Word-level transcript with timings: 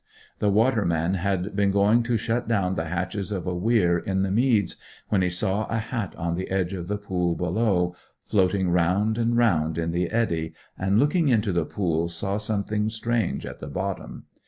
The 0.39 0.49
waterman 0.49 1.13
had 1.13 1.55
been 1.55 1.69
going 1.69 2.01
to 2.09 2.17
shut 2.17 2.47
down 2.47 2.73
the 2.73 2.85
hatches 2.85 3.31
of 3.31 3.45
a 3.45 3.53
weir 3.53 3.99
in 3.99 4.23
the 4.23 4.31
meads 4.31 4.77
when 5.09 5.21
he 5.21 5.29
saw 5.29 5.67
a 5.67 5.77
hat 5.77 6.15
on 6.17 6.33
the 6.33 6.49
edge 6.49 6.73
of 6.73 6.87
the 6.87 6.97
pool 6.97 7.35
below, 7.35 7.95
floating 8.25 8.71
round 8.71 9.19
and 9.19 9.37
round 9.37 9.77
in 9.77 9.91
the 9.91 10.09
eddy, 10.09 10.55
and 10.75 10.97
looking 10.97 11.27
into 11.29 11.51
the 11.53 11.65
pool 11.65 12.07
saw 12.09 12.39
something 12.39 12.89
strange 12.89 13.45
at 13.45 13.59
the 13.59 13.67
bottom. 13.67 14.25